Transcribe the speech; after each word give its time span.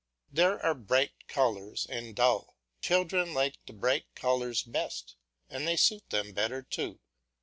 There 0.31 0.59
are 0.65 0.73
bright 0.73 1.27
colours 1.27 1.85
and 1.87 2.15
dull; 2.15 2.57
children 2.81 3.35
like 3.35 3.59
the 3.67 3.73
bright 3.73 4.05
colours 4.15 4.63
best, 4.63 5.15
and 5.47 5.67
they 5.67 5.75
suit 5.77 6.09
them 6.09 6.33
better 6.33 6.63
too. 6.63 6.99